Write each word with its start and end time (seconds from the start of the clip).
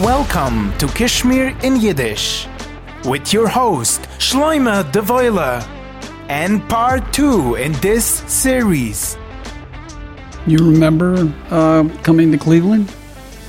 Welcome 0.00 0.72
to 0.78 0.86
Kishmir 0.86 1.62
in 1.62 1.76
Yiddish 1.76 2.48
with 3.04 3.34
your 3.34 3.46
host 3.46 4.00
Schloymeh 4.16 4.90
D'Voyle 4.92 5.62
and 6.30 6.66
part 6.70 7.12
two 7.12 7.56
in 7.56 7.72
this 7.82 8.06
series. 8.06 9.18
You 10.46 10.56
remember 10.56 11.30
uh, 11.50 11.86
coming 12.02 12.32
to 12.32 12.38
Cleveland? 12.38 12.90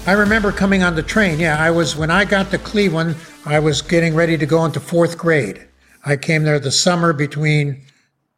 I 0.06 0.12
remember 0.12 0.52
coming 0.52 0.84
on 0.84 0.94
the 0.94 1.04
train. 1.04 1.40
Yeah, 1.40 1.58
I 1.58 1.72
was 1.72 1.96
when 1.96 2.12
I 2.12 2.26
got 2.26 2.52
to 2.52 2.58
Cleveland, 2.58 3.16
I 3.46 3.60
was 3.60 3.82
getting 3.82 4.14
ready 4.14 4.38
to 4.38 4.46
go 4.46 4.66
into 4.66 4.82
fourth 4.82 5.18
grade. 5.18 5.66
I 6.06 6.18
came 6.18 6.44
there 6.44 6.60
the 6.60 6.70
summer 6.70 7.14
between 7.14 7.82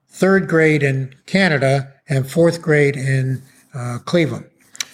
third 0.07 0.47
grade 0.47 0.83
in 0.83 1.15
Canada 1.25 1.91
and 2.07 2.29
fourth 2.29 2.61
grade 2.61 2.95
in 2.95 3.41
uh, 3.73 3.97
Cleveland. 4.05 4.45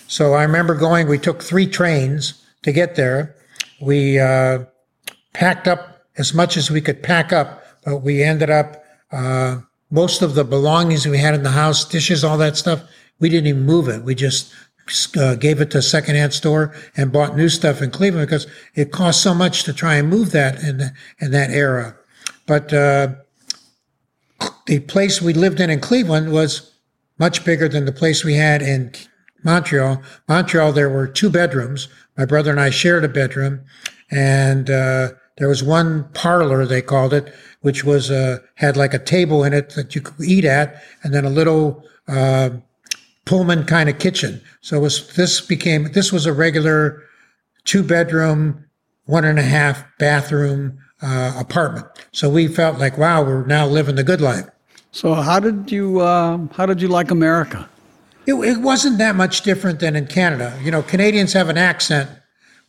So 0.07 0.35
I 0.35 0.43
remember 0.43 0.73
going, 0.73 1.09
we 1.09 1.17
took 1.17 1.43
three 1.43 1.67
trains 1.67 2.38
to 2.63 2.71
get 2.71 2.95
there. 2.95 3.35
We 3.81 4.19
uh, 4.19 4.65
packed 5.33 5.67
up 5.67 6.05
as 6.17 6.33
much 6.33 6.57
as 6.57 6.69
we 6.69 6.81
could 6.81 7.01
pack 7.01 7.31
up, 7.31 7.63
but 7.85 7.97
we 7.97 8.23
ended 8.23 8.49
up, 8.49 8.83
uh, 9.11 9.59
most 9.89 10.21
of 10.21 10.35
the 10.35 10.43
belongings 10.43 11.07
we 11.07 11.17
had 11.17 11.33
in 11.33 11.43
the 11.43 11.51
house, 11.51 11.85
dishes, 11.85 12.23
all 12.23 12.37
that 12.37 12.57
stuff, 12.57 12.83
we 13.19 13.29
didn't 13.29 13.47
even 13.47 13.65
move 13.65 13.87
it. 13.87 14.03
We 14.03 14.15
just 14.15 14.53
uh, 15.17 15.35
gave 15.35 15.61
it 15.61 15.71
to 15.71 15.79
a 15.79 15.81
secondhand 15.81 16.33
store 16.33 16.75
and 16.95 17.11
bought 17.11 17.35
new 17.35 17.49
stuff 17.49 17.81
in 17.81 17.91
Cleveland 17.91 18.27
because 18.27 18.47
it 18.75 18.91
cost 18.91 19.21
so 19.21 19.33
much 19.33 19.63
to 19.63 19.73
try 19.73 19.95
and 19.95 20.09
move 20.09 20.31
that 20.31 20.61
in, 20.63 20.91
in 21.19 21.31
that 21.31 21.51
era. 21.51 21.95
But 22.45 22.73
uh, 22.73 23.15
the 24.65 24.79
place 24.79 25.21
we 25.21 25.33
lived 25.33 25.59
in 25.59 25.69
in 25.69 25.79
Cleveland 25.79 26.31
was 26.31 26.73
much 27.17 27.43
bigger 27.45 27.67
than 27.67 27.85
the 27.85 27.91
place 27.91 28.23
we 28.23 28.35
had 28.35 28.61
in 28.61 28.93
Montreal. 29.43 30.01
Montreal, 30.27 30.73
there 30.73 30.89
were 30.89 31.07
two 31.07 31.29
bedrooms. 31.29 31.87
My 32.19 32.25
brother 32.25 32.51
and 32.51 32.59
I 32.59 32.69
shared 32.69 33.05
a 33.05 33.07
bedroom, 33.07 33.61
and 34.11 34.69
uh, 34.69 35.11
there 35.37 35.47
was 35.47 35.63
one 35.63 36.03
parlor 36.13 36.65
they 36.65 36.81
called 36.81 37.13
it, 37.13 37.33
which 37.61 37.85
was 37.85 38.11
uh, 38.11 38.39
had 38.55 38.75
like 38.75 38.93
a 38.93 38.99
table 38.99 39.45
in 39.45 39.53
it 39.53 39.69
that 39.75 39.95
you 39.95 40.01
could 40.01 40.25
eat 40.25 40.43
at, 40.43 40.83
and 41.01 41.13
then 41.13 41.23
a 41.23 41.29
little 41.29 41.81
uh, 42.09 42.49
Pullman 43.23 43.63
kind 43.63 43.87
of 43.87 43.99
kitchen. 43.99 44.41
So 44.59 44.81
was 44.81 45.15
this 45.15 45.39
became 45.39 45.93
this 45.93 46.11
was 46.11 46.25
a 46.25 46.33
regular 46.33 47.01
two 47.63 47.83
bedroom, 47.83 48.65
one 49.05 49.23
and 49.23 49.39
a 49.39 49.43
half 49.43 49.85
bathroom 49.97 50.77
uh, 51.01 51.33
apartment. 51.37 51.87
So 52.11 52.29
we 52.29 52.49
felt 52.49 52.79
like, 52.79 52.97
wow, 52.97 53.23
we're 53.23 53.45
now 53.45 53.65
living 53.65 53.95
the 53.95 54.03
good 54.03 54.19
life. 54.19 54.45
So 54.91 55.13
how 55.13 55.39
did 55.39 55.71
you 55.71 56.01
uh, 56.01 56.47
how 56.51 56.65
did 56.65 56.81
you 56.81 56.89
like 56.89 57.11
America? 57.11 57.69
It, 58.29 58.35
it 58.35 58.57
wasn't 58.59 58.99
that 58.99 59.15
much 59.15 59.41
different 59.41 59.79
than 59.79 59.95
in 59.95 60.05
Canada. 60.05 60.57
You 60.61 60.69
know, 60.69 60.83
Canadians 60.83 61.33
have 61.33 61.49
an 61.49 61.57
accent 61.57 62.09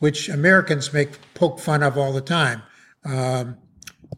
which 0.00 0.30
Americans 0.30 0.92
make 0.92 1.10
poke 1.34 1.60
fun 1.60 1.82
of 1.82 1.96
all 1.96 2.12
the 2.12 2.22
time. 2.22 2.62
Um, 3.04 3.58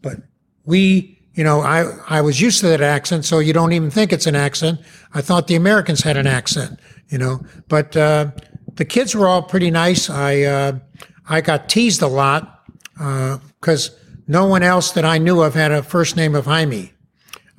but 0.01 0.17
we, 0.63 1.19
you 1.33 1.43
know, 1.43 1.59
I 1.59 1.85
I 2.09 2.21
was 2.21 2.41
used 2.41 2.61
to 2.61 2.67
that 2.67 2.81
accent, 2.81 3.25
so 3.25 3.39
you 3.39 3.53
don't 3.53 3.73
even 3.73 3.91
think 3.91 4.11
it's 4.11 4.25
an 4.25 4.35
accent. 4.35 4.79
I 5.13 5.21
thought 5.21 5.47
the 5.47 5.55
Americans 5.55 6.01
had 6.01 6.17
an 6.17 6.27
accent, 6.27 6.79
you 7.09 7.17
know. 7.17 7.41
But 7.67 7.95
uh, 7.95 8.31
the 8.75 8.85
kids 8.85 9.13
were 9.13 9.27
all 9.27 9.43
pretty 9.43 9.69
nice. 9.71 10.09
I 10.09 10.41
uh, 10.43 10.79
I 11.27 11.41
got 11.41 11.69
teased 11.69 12.01
a 12.01 12.07
lot 12.07 12.65
because 12.95 13.89
uh, 13.89 13.93
no 14.27 14.45
one 14.45 14.63
else 14.63 14.93
that 14.93 15.03
I 15.03 15.17
knew 15.17 15.41
of 15.41 15.53
had 15.53 15.71
a 15.71 15.83
first 15.83 16.15
name 16.15 16.35
of 16.35 16.45
Hymie. 16.45 16.93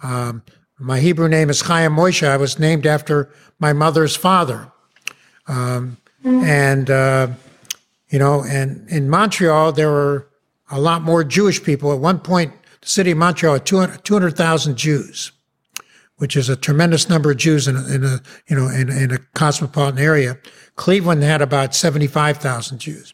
Um, 0.02 0.42
my 0.78 1.00
Hebrew 1.00 1.28
name 1.28 1.50
is 1.50 1.60
Chaim 1.62 1.92
Moshe. 1.92 2.26
I 2.26 2.36
was 2.36 2.58
named 2.58 2.86
after 2.86 3.30
my 3.58 3.72
mother's 3.72 4.16
father. 4.16 4.70
Um, 5.46 5.98
and, 6.24 6.90
uh, 6.90 7.28
you 8.08 8.18
know, 8.18 8.42
and 8.44 8.88
in 8.88 9.10
Montreal, 9.10 9.72
there 9.72 9.90
were 9.90 10.28
a 10.70 10.80
lot 10.80 11.02
more 11.02 11.22
Jewish 11.22 11.62
people. 11.62 11.92
At 11.92 11.98
one 11.98 12.18
point, 12.18 12.52
the 12.80 12.88
city 12.88 13.10
of 13.10 13.18
Montreal 13.18 13.54
had 13.54 13.66
200,000 14.04 14.76
Jews, 14.76 15.32
which 16.16 16.36
is 16.36 16.48
a 16.48 16.56
tremendous 16.56 17.08
number 17.08 17.30
of 17.30 17.36
Jews 17.36 17.68
in 17.68 17.76
a, 17.76 17.86
in 17.86 18.04
a 18.04 18.20
you 18.48 18.56
know, 18.56 18.68
in, 18.68 18.90
in 18.90 19.10
a 19.10 19.18
cosmopolitan 19.34 19.98
area. 19.98 20.38
Cleveland 20.76 21.22
had 21.22 21.42
about 21.42 21.74
75,000 21.74 22.78
Jews. 22.78 23.12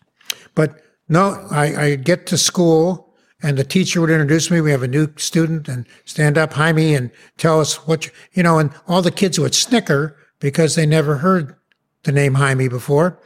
But 0.55 0.83
no, 1.09 1.47
I, 1.51 1.85
I 1.85 1.95
get 1.97 2.27
to 2.29 2.39
school 2.39 3.13
and 3.43 3.57
the 3.57 3.65
teacher 3.65 4.01
would 4.01 4.11
introduce 4.11 4.51
me. 4.51 4.61
We 4.61 4.71
have 4.71 4.83
a 4.83 4.89
new 4.89 5.09
student 5.17 5.67
and 5.69 5.87
stand 6.05 6.37
up, 6.37 6.53
Hymie, 6.53 6.95
and 6.95 7.11
tell 7.39 7.61
us 7.61 7.87
what, 7.87 8.07
you, 8.07 8.13
you 8.35 8.43
know, 8.43 8.59
and 8.59 8.71
all 8.87 9.03
the 9.03 9.11
kids 9.11 9.39
would 9.41 9.55
snicker 9.55 10.17
because 10.41 10.75
they 10.75 10.87
never 10.87 11.17
heard 11.17 11.55
the 12.03 12.13
name 12.13 12.35
Hymie 12.35 12.69
before. 12.69 13.19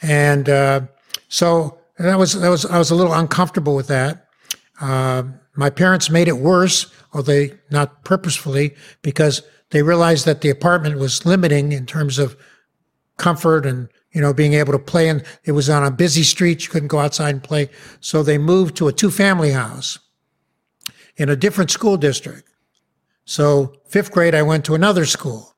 And, 0.00 0.48
uh, 0.48 0.80
so 1.28 1.78
that 1.98 2.18
was, 2.18 2.38
that 2.40 2.48
was, 2.48 2.66
I 2.66 2.78
was 2.78 2.90
a 2.90 2.94
little 2.94 3.12
uncomfortable 3.14 3.76
with 3.76 3.88
that. 3.88 4.28
Uh, 4.80 5.24
my 5.54 5.70
parents 5.70 6.10
made 6.10 6.28
it 6.28 6.38
worse, 6.38 6.92
although 7.12 7.46
not 7.70 8.04
purposefully, 8.04 8.74
because 9.02 9.42
they 9.70 9.82
realized 9.82 10.24
that 10.26 10.40
the 10.40 10.50
apartment 10.50 10.98
was 10.98 11.24
limiting 11.24 11.72
in 11.72 11.86
terms 11.86 12.18
of 12.18 12.36
comfort 13.18 13.64
and 13.64 13.88
you 14.12 14.20
know, 14.20 14.32
being 14.32 14.54
able 14.54 14.72
to 14.72 14.78
play. 14.78 15.08
And 15.08 15.24
it 15.44 15.52
was 15.52 15.68
on 15.68 15.84
a 15.84 15.90
busy 15.90 16.22
street. 16.22 16.64
You 16.64 16.70
couldn't 16.70 16.88
go 16.88 16.98
outside 16.98 17.30
and 17.30 17.42
play. 17.42 17.70
So 18.00 18.22
they 18.22 18.38
moved 18.38 18.76
to 18.76 18.88
a 18.88 18.92
two 18.92 19.10
family 19.10 19.52
house 19.52 19.98
in 21.16 21.28
a 21.28 21.36
different 21.36 21.70
school 21.70 21.96
district. 21.96 22.48
So 23.24 23.74
fifth 23.88 24.10
grade, 24.12 24.34
I 24.34 24.42
went 24.42 24.64
to 24.66 24.74
another 24.74 25.06
school. 25.06 25.54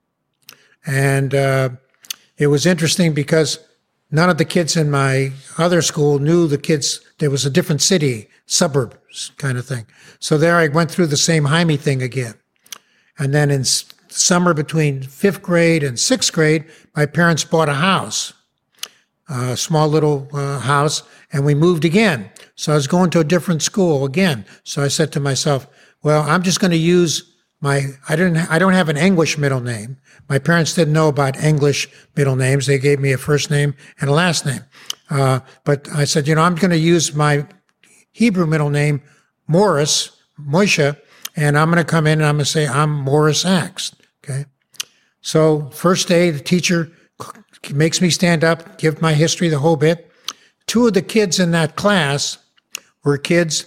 And 0.87 1.35
uh, 1.35 1.71
it 2.37 2.49
was 2.49 2.67
interesting 2.67 3.15
because 3.15 3.59
none 4.11 4.31
of 4.31 4.39
the 4.39 4.45
kids 4.45 4.77
in 4.77 4.91
my 4.91 5.33
other 5.59 5.83
school 5.83 6.19
knew 6.19 6.47
the 6.47 6.59
kids. 6.59 7.01
There 7.19 7.31
was 7.31 7.47
a 7.47 7.51
different 7.51 7.83
city, 7.83 8.29
suburbs 8.47 9.33
kind 9.37 9.59
of 9.59 9.67
thing. 9.67 9.87
So 10.19 10.37
there 10.37 10.57
I 10.57 10.69
went 10.69 10.91
through 10.91 11.07
the 11.07 11.17
same 11.17 11.45
Hymie 11.45 11.81
thing 11.81 12.03
again. 12.03 12.35
And 13.19 13.33
then 13.33 13.51
in 13.51 13.65
summer 13.65 14.55
between 14.55 15.03
fifth 15.03 15.43
grade 15.43 15.83
and 15.83 15.99
sixth 15.99 16.33
grade, 16.33 16.65
my 16.97 17.07
parents 17.07 17.45
bought 17.45 17.69
a 17.69 17.75
house 17.75 18.33
a 19.29 19.57
small 19.57 19.89
little 19.89 20.29
uh, 20.33 20.59
house, 20.61 21.03
and 21.33 21.45
we 21.45 21.55
moved 21.55 21.85
again. 21.85 22.31
So 22.57 22.73
I 22.73 22.75
was 22.75 22.87
going 22.87 23.11
to 23.11 23.21
a 23.21 23.25
different 23.25 23.63
school 23.63 24.05
again. 24.05 24.45
So 24.65 24.83
I 24.83 24.89
said 24.89 25.13
to 25.13 25.21
myself, 25.21 25.67
well, 26.03 26.23
I'm 26.23 26.43
just 26.43 26.61
going 26.61 26.71
to 26.73 26.77
use 26.77 27.34
my, 27.65 27.87
I 28.11 28.15
didn't, 28.15 28.37
I 28.51 28.59
don't 28.59 28.75
have 28.75 28.91
an 28.91 28.99
English 28.99 29.39
middle 29.39 29.61
name. 29.61 29.97
My 30.29 30.39
parents 30.39 30.75
didn't 30.75 30.93
know 30.93 31.09
about 31.09 31.43
English 31.43 31.89
middle 32.15 32.37
names. 32.37 32.67
They 32.67 32.79
gave 32.79 33.01
me 33.01 33.11
a 33.13 33.19
first 33.19 33.51
name 33.51 33.75
and 33.99 34.11
a 34.11 34.13
last 34.13 34.45
name. 34.45 34.61
Uh, 35.09 35.41
but 35.65 35.89
I 35.89 36.05
said, 36.05 36.29
you 36.29 36.35
know, 36.35 36.43
I'm 36.43 36.57
going 36.57 36.73
to 36.73 36.79
use 36.79 37.15
my 37.15 37.47
Hebrew 38.13 38.47
middle 38.47 38.69
name, 38.69 39.03
Morris, 39.49 40.11
Moshe, 40.39 40.95
and 41.37 41.57
I'm 41.57 41.71
going 41.71 41.83
to 41.83 41.91
come 41.91 42.07
in 42.07 42.21
and 42.21 42.27
I'm 42.29 42.37
going 42.37 42.45
to 42.45 42.51
say, 42.51 42.69
I'm 42.69 42.91
Morris 42.91 43.45
Akst. 43.45 43.95
Okay. 44.23 44.45
So 45.23 45.71
first 45.71 46.07
day, 46.07 46.31
the 46.31 46.41
teacher 46.41 46.93
makes 47.73 48.03
me 48.03 48.11
stand 48.11 48.45
up, 48.45 48.77
give 48.77 49.01
my 49.01 49.15
history, 49.15 49.49
the 49.49 49.59
whole 49.59 49.77
bit. 49.77 50.11
Two 50.67 50.87
of 50.87 50.93
the 50.93 51.01
kids 51.01 51.41
in 51.41 51.53
that 51.53 51.77
class 51.77 52.37
were 53.05 53.17
kids 53.17 53.65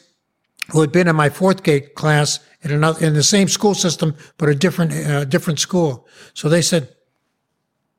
who 0.70 0.82
had 0.82 0.92
been 0.92 1.08
in 1.08 1.16
my 1.16 1.30
fourth 1.30 1.64
grade 1.64 1.96
class 1.96 2.40
in 2.62 2.72
another 2.72 3.06
in 3.06 3.14
the 3.14 3.24
same 3.24 3.48
school 3.48 3.74
system, 3.74 4.16
but 4.38 4.50
a 4.50 4.56
different 4.56 4.94
uh, 4.94 5.26
different 5.26 5.60
school. 5.60 6.08
So 6.34 6.50
they 6.50 6.62
said, 6.62 6.96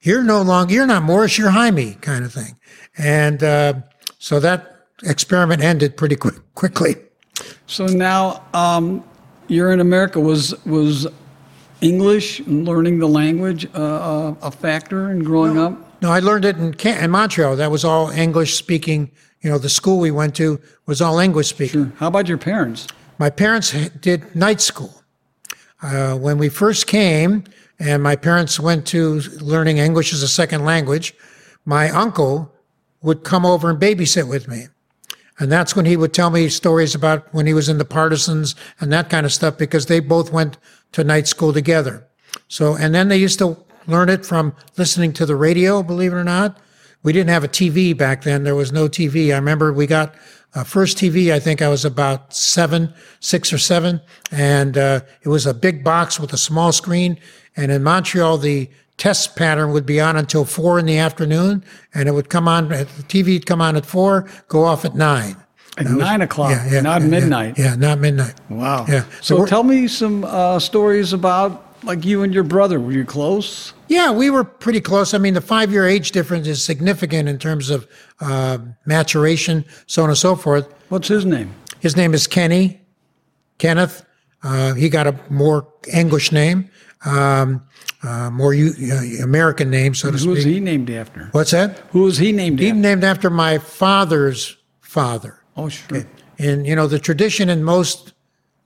"You're 0.00 0.22
no 0.22 0.42
longer 0.42 0.74
you're 0.74 0.86
not 0.86 1.02
Morris, 1.02 1.38
you're 1.38 1.50
Hymie," 1.50 2.00
kind 2.00 2.24
of 2.24 2.32
thing. 2.32 2.56
And 2.96 3.42
uh, 3.42 3.74
so 4.18 4.40
that 4.40 4.86
experiment 5.02 5.62
ended 5.62 5.96
pretty 5.96 6.16
quick, 6.16 6.36
quickly. 6.54 6.96
So 7.66 7.86
now 7.86 8.42
um, 8.52 9.04
you're 9.46 9.72
in 9.72 9.80
America. 9.80 10.20
Was 10.20 10.54
was 10.64 11.06
English 11.80 12.40
and 12.40 12.66
learning 12.66 12.98
the 12.98 13.08
language 13.08 13.66
uh, 13.74 14.34
a 14.42 14.50
factor 14.50 15.10
in 15.10 15.22
growing 15.22 15.54
no. 15.54 15.66
up? 15.66 16.02
No, 16.02 16.10
I 16.10 16.20
learned 16.20 16.44
it 16.44 16.56
in, 16.56 16.74
in 16.74 17.10
Montreal. 17.10 17.56
That 17.56 17.70
was 17.70 17.84
all 17.84 18.10
English 18.10 18.56
speaking. 18.56 19.10
You 19.40 19.50
know, 19.50 19.58
the 19.58 19.68
school 19.68 19.98
we 19.98 20.10
went 20.10 20.34
to 20.36 20.60
was 20.86 21.00
all 21.00 21.18
English 21.18 21.48
speaking. 21.48 21.86
Sure. 21.86 21.92
How 21.98 22.08
about 22.08 22.28
your 22.28 22.38
parents? 22.38 22.86
My 23.18 23.30
parents 23.30 23.72
did 24.00 24.34
night 24.34 24.60
school. 24.60 25.02
Uh, 25.82 26.14
when 26.16 26.38
we 26.38 26.48
first 26.48 26.86
came, 26.86 27.44
and 27.78 28.02
my 28.02 28.16
parents 28.16 28.58
went 28.58 28.86
to 28.88 29.20
learning 29.40 29.78
English 29.78 30.12
as 30.12 30.22
a 30.22 30.28
second 30.28 30.64
language, 30.64 31.14
my 31.64 31.90
uncle 31.90 32.52
would 33.02 33.24
come 33.24 33.46
over 33.46 33.70
and 33.70 33.80
babysit 33.80 34.28
with 34.28 34.48
me. 34.48 34.66
And 35.38 35.52
that's 35.52 35.76
when 35.76 35.84
he 35.84 35.96
would 35.96 36.12
tell 36.12 36.30
me 36.30 36.48
stories 36.48 36.94
about 36.94 37.32
when 37.32 37.46
he 37.46 37.54
was 37.54 37.68
in 37.68 37.78
the 37.78 37.84
partisans 37.84 38.56
and 38.80 38.92
that 38.92 39.08
kind 39.08 39.24
of 39.24 39.32
stuff 39.32 39.56
because 39.56 39.86
they 39.86 40.00
both 40.00 40.32
went 40.32 40.58
to 40.92 41.04
night 41.04 41.28
school 41.28 41.52
together. 41.52 42.06
So, 42.48 42.76
and 42.76 42.94
then 42.94 43.08
they 43.08 43.16
used 43.16 43.38
to 43.38 43.56
learn 43.86 44.08
it 44.08 44.26
from 44.26 44.54
listening 44.76 45.12
to 45.14 45.26
the 45.26 45.36
radio, 45.36 45.82
believe 45.82 46.12
it 46.12 46.16
or 46.16 46.24
not. 46.24 46.58
We 47.04 47.12
didn't 47.12 47.30
have 47.30 47.44
a 47.44 47.48
TV 47.48 47.96
back 47.96 48.22
then. 48.22 48.42
There 48.42 48.56
was 48.56 48.72
no 48.72 48.88
TV. 48.88 49.32
I 49.32 49.36
remember 49.36 49.72
we 49.72 49.86
got 49.86 50.14
a 50.60 50.64
first 50.64 50.98
TV, 50.98 51.32
I 51.32 51.38
think 51.38 51.62
I 51.62 51.68
was 51.68 51.84
about 51.84 52.34
seven, 52.34 52.92
six 53.20 53.52
or 53.52 53.58
seven. 53.58 54.00
And 54.32 54.76
uh, 54.76 55.00
it 55.22 55.28
was 55.28 55.46
a 55.46 55.54
big 55.54 55.84
box 55.84 56.18
with 56.18 56.32
a 56.32 56.38
small 56.38 56.72
screen. 56.72 57.18
And 57.56 57.70
in 57.70 57.82
Montreal, 57.82 58.38
the 58.38 58.68
test 58.96 59.36
pattern 59.36 59.72
would 59.72 59.86
be 59.86 60.00
on 60.00 60.16
until 60.16 60.44
four 60.44 60.78
in 60.78 60.86
the 60.86 60.98
afternoon, 60.98 61.64
and 61.94 62.08
it 62.08 62.12
would 62.12 62.28
come 62.28 62.48
on. 62.48 62.68
The 62.68 62.84
TV 63.06 63.34
would 63.34 63.46
come 63.46 63.60
on 63.60 63.76
at 63.76 63.86
four, 63.86 64.28
go 64.48 64.64
off 64.64 64.84
at 64.84 64.94
nine. 64.96 65.36
At 65.76 65.86
nine 65.86 66.22
o'clock, 66.22 66.50
Yeah, 66.50 66.68
yeah, 66.72 66.80
not 66.80 67.02
yeah, 67.02 67.06
midnight. 67.08 67.58
Yeah, 67.58 67.76
not 67.76 68.00
midnight. 68.00 68.34
Wow. 68.50 68.84
Yeah. 68.88 69.04
So, 69.20 69.36
we're- 69.36 69.48
tell 69.48 69.62
me 69.62 69.86
some 69.86 70.24
uh, 70.24 70.58
stories 70.58 71.12
about 71.12 71.67
like 71.82 72.04
you 72.04 72.22
and 72.22 72.32
your 72.34 72.44
brother. 72.44 72.78
Were 72.80 72.92
you 72.92 73.04
close? 73.04 73.72
Yeah, 73.88 74.10
we 74.12 74.30
were 74.30 74.44
pretty 74.44 74.80
close. 74.80 75.14
I 75.14 75.18
mean, 75.18 75.34
the 75.34 75.40
five 75.40 75.70
year 75.72 75.86
age 75.86 76.12
difference 76.12 76.46
is 76.46 76.62
significant 76.62 77.28
in 77.28 77.38
terms 77.38 77.70
of 77.70 77.86
uh, 78.20 78.58
maturation, 78.86 79.64
so 79.86 80.02
on 80.02 80.08
and 80.10 80.18
so 80.18 80.34
forth. 80.36 80.72
What's 80.88 81.08
his 81.08 81.24
name? 81.24 81.54
His 81.80 81.96
name 81.96 82.14
is 82.14 82.26
Kenny, 82.26 82.80
Kenneth. 83.58 84.04
Uh, 84.42 84.74
he 84.74 84.88
got 84.88 85.06
a 85.06 85.18
more 85.30 85.66
English 85.92 86.30
name, 86.32 86.70
um, 87.04 87.62
uh, 88.02 88.30
more 88.30 88.54
U- 88.54 88.72
uh, 88.92 89.24
American 89.24 89.68
name, 89.70 89.94
so 89.94 90.10
to 90.10 90.18
speak. 90.18 90.28
Who 90.28 90.34
was 90.34 90.44
he 90.44 90.60
named 90.60 90.90
after? 90.90 91.28
What's 91.32 91.50
that? 91.50 91.78
Who 91.90 92.02
was 92.02 92.18
he 92.18 92.30
named 92.32 92.58
He 92.60 92.68
after? 92.68 92.80
named 92.80 93.04
after 93.04 93.30
my 93.30 93.58
father's 93.58 94.56
father. 94.80 95.40
Oh, 95.56 95.68
sure. 95.68 96.04
And 96.38 96.66
you 96.66 96.76
know, 96.76 96.86
the 96.86 97.00
tradition 97.00 97.48
in 97.48 97.64
most 97.64 98.12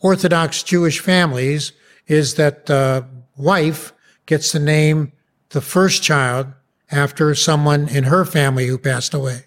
Orthodox 0.01 0.63
Jewish 0.63 1.01
families 1.01 1.73
is 2.07 2.35
that 2.35 2.67
the 2.67 3.07
wife 3.37 3.93
gets 4.27 4.53
to 4.53 4.59
name 4.59 5.13
the 5.51 5.61
first 5.61 6.03
child 6.03 6.49
after 6.91 7.35
someone 7.35 7.89
in 7.89 8.05
her 8.05 8.25
family 8.25 8.67
who 8.67 8.79
passed 8.79 9.15
away. 9.15 9.47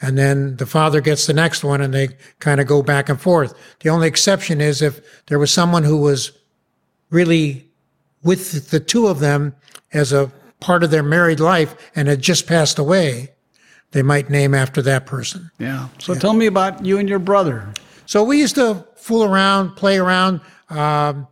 And 0.00 0.18
then 0.18 0.56
the 0.56 0.66
father 0.66 1.00
gets 1.00 1.26
the 1.26 1.32
next 1.32 1.64
one 1.64 1.80
and 1.80 1.94
they 1.94 2.08
kind 2.38 2.60
of 2.60 2.66
go 2.66 2.82
back 2.82 3.08
and 3.08 3.20
forth. 3.20 3.54
The 3.80 3.88
only 3.88 4.08
exception 4.08 4.60
is 4.60 4.82
if 4.82 5.24
there 5.26 5.38
was 5.38 5.50
someone 5.50 5.84
who 5.84 5.96
was 5.96 6.32
really 7.10 7.68
with 8.22 8.70
the 8.70 8.80
two 8.80 9.06
of 9.06 9.20
them 9.20 9.54
as 9.92 10.12
a 10.12 10.30
part 10.60 10.82
of 10.82 10.90
their 10.90 11.02
married 11.02 11.40
life 11.40 11.74
and 11.94 12.08
had 12.08 12.20
just 12.20 12.46
passed 12.46 12.78
away, 12.78 13.32
they 13.92 14.02
might 14.02 14.28
name 14.28 14.52
after 14.52 14.82
that 14.82 15.06
person. 15.06 15.50
Yeah. 15.58 15.88
So 15.98 16.14
tell 16.14 16.34
me 16.34 16.46
about 16.46 16.84
you 16.84 16.98
and 16.98 17.08
your 17.08 17.18
brother. 17.18 17.72
So 18.04 18.22
we 18.22 18.38
used 18.38 18.56
to 18.56 18.86
fool 18.96 19.24
around, 19.24 19.76
play 19.76 19.96
around 19.96 20.40
um, 20.68 21.26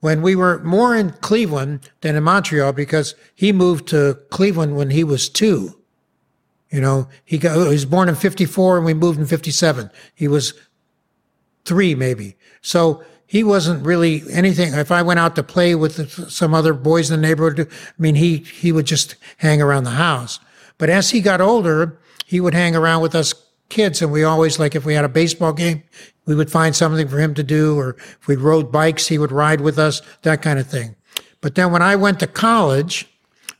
when 0.00 0.22
we 0.22 0.36
were 0.36 0.62
more 0.62 0.94
in 0.94 1.10
Cleveland 1.10 1.90
than 2.00 2.16
in 2.16 2.22
Montreal 2.22 2.72
because 2.72 3.14
he 3.34 3.52
moved 3.52 3.88
to 3.88 4.18
Cleveland 4.30 4.76
when 4.76 4.90
he 4.90 5.04
was 5.04 5.28
two. 5.28 5.78
You 6.70 6.80
know, 6.80 7.08
he 7.24 7.38
got 7.38 7.56
he 7.56 7.68
was 7.68 7.84
born 7.84 8.08
in 8.08 8.14
'54 8.14 8.76
and 8.76 8.86
we 8.86 8.94
moved 8.94 9.18
in 9.18 9.26
'57. 9.26 9.90
He 10.14 10.28
was 10.28 10.54
three 11.64 11.94
maybe. 11.94 12.36
So 12.60 13.02
he 13.26 13.42
wasn't 13.42 13.84
really 13.84 14.22
anything. 14.30 14.74
If 14.74 14.92
I 14.92 15.02
went 15.02 15.20
out 15.20 15.34
to 15.36 15.42
play 15.42 15.74
with 15.74 16.30
some 16.30 16.54
other 16.54 16.72
boys 16.72 17.10
in 17.10 17.20
the 17.20 17.26
neighborhood, 17.26 17.68
I 17.70 18.02
mean, 18.02 18.14
he 18.14 18.38
he 18.38 18.72
would 18.72 18.86
just 18.86 19.16
hang 19.38 19.60
around 19.60 19.84
the 19.84 19.90
house. 19.90 20.38
But 20.78 20.90
as 20.90 21.10
he 21.10 21.20
got 21.20 21.40
older, 21.40 21.98
he 22.26 22.40
would 22.40 22.54
hang 22.54 22.76
around 22.76 23.02
with 23.02 23.14
us 23.14 23.32
kids, 23.68 24.02
and 24.02 24.12
we 24.12 24.24
always 24.24 24.58
like 24.58 24.74
if 24.74 24.84
we 24.84 24.94
had 24.94 25.04
a 25.04 25.08
baseball 25.08 25.52
game, 25.52 25.82
we 26.26 26.34
would 26.34 26.50
find 26.50 26.74
something 26.74 27.08
for 27.08 27.18
him 27.18 27.34
to 27.34 27.42
do, 27.42 27.78
or 27.78 27.90
if 27.98 28.26
we 28.26 28.36
rode 28.36 28.72
bikes, 28.72 29.06
he 29.06 29.18
would 29.18 29.32
ride 29.32 29.60
with 29.60 29.78
us, 29.78 30.02
that 30.22 30.42
kind 30.42 30.58
of 30.58 30.66
thing. 30.66 30.96
But 31.40 31.54
then 31.54 31.70
when 31.70 31.82
I 31.82 31.96
went 31.96 32.20
to 32.20 32.26
college, 32.26 33.08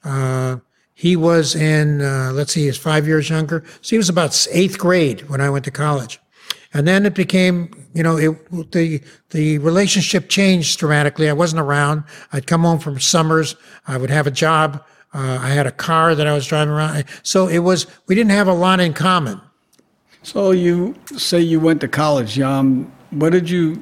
uh, 0.05 0.57
he 0.95 1.15
was 1.15 1.55
in, 1.55 2.01
uh, 2.01 2.31
let's 2.33 2.53
see, 2.53 2.65
he's 2.65 2.79
five 2.79 3.07
years 3.07 3.29
younger. 3.29 3.63
So 3.83 3.91
he 3.91 3.99
was 3.99 4.09
about 4.09 4.47
eighth 4.51 4.79
grade 4.79 5.29
when 5.29 5.41
I 5.41 5.51
went 5.51 5.65
to 5.67 5.71
college. 5.71 6.19
And 6.73 6.87
then 6.87 7.07
it 7.07 7.15
became, 7.15 7.71
you 7.95 8.03
know, 8.03 8.17
it, 8.17 8.73
the, 8.73 9.03
the 9.31 9.59
relationship 9.59 10.29
changed 10.29 10.79
dramatically. 10.79 11.29
I 11.29 11.33
wasn't 11.33 11.61
around. 11.61 12.05
I'd 12.33 12.47
come 12.47 12.63
home 12.63 12.79
from 12.79 12.99
summers. 12.99 13.57
I 13.87 13.99
would 13.99 14.11
have 14.11 14.27
a 14.27 14.31
job. 14.31 14.85
Uh, 15.15 15.39
I 15.41 15.51
had 15.51 15.67
a 15.67 15.71
car 15.71 16.15
that 16.15 16.27
I 16.27 16.33
was 16.33 16.47
driving 16.47 16.73
around. 16.73 17.05
So 17.23 17.47
it 17.47 17.61
was, 17.61 17.87
we 18.07 18.15
didn't 18.15 18.33
have 18.33 18.49
a 18.49 18.53
lot 18.53 18.81
in 18.81 18.93
common. 18.93 19.41
So 20.27 20.51
you 20.51 20.97
say 21.17 21.41
you 21.41 21.61
went 21.61 21.81
to 21.83 21.89
college. 21.89 22.41
Um, 22.41 22.91
what 23.11 23.31
did 23.31 23.49
you 23.49 23.79